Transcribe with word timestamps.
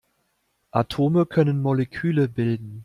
Atome 0.71 1.27
können 1.27 1.61
Moleküle 1.61 2.27
bilden. 2.27 2.79